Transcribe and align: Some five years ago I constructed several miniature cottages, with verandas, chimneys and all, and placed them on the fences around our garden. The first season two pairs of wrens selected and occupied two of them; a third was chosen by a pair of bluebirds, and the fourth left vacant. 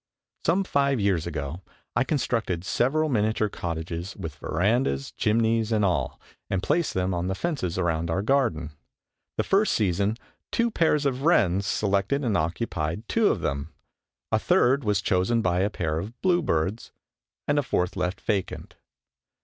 Some 0.47 0.63
five 0.63 0.99
years 0.99 1.27
ago 1.27 1.61
I 1.95 2.03
constructed 2.03 2.65
several 2.65 3.07
miniature 3.07 3.49
cottages, 3.49 4.15
with 4.17 4.33
verandas, 4.33 5.11
chimneys 5.11 5.71
and 5.71 5.85
all, 5.85 6.19
and 6.49 6.63
placed 6.63 6.95
them 6.95 7.13
on 7.13 7.27
the 7.27 7.35
fences 7.35 7.77
around 7.77 8.09
our 8.09 8.23
garden. 8.23 8.71
The 9.37 9.43
first 9.43 9.73
season 9.73 10.17
two 10.51 10.71
pairs 10.71 11.05
of 11.05 11.21
wrens 11.21 11.67
selected 11.67 12.23
and 12.25 12.35
occupied 12.35 13.07
two 13.07 13.27
of 13.27 13.41
them; 13.41 13.73
a 14.31 14.39
third 14.39 14.83
was 14.83 15.03
chosen 15.03 15.43
by 15.43 15.59
a 15.59 15.69
pair 15.69 15.99
of 15.99 16.19
bluebirds, 16.23 16.91
and 17.47 17.59
the 17.59 17.61
fourth 17.61 17.95
left 17.95 18.21
vacant. 18.21 18.77